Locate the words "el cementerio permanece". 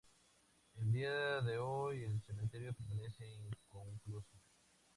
2.05-3.23